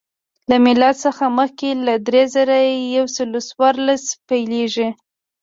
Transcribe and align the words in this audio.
له 0.49 0.55
میلاد 0.65 0.95
څخه 1.05 1.23
مخکې 1.39 1.69
له 1.85 1.95
درې 2.07 2.23
زره 2.35 2.57
یو 2.95 3.05
سل 3.15 3.29
څوارلس 3.49 4.03
پیلېږي 4.27 4.89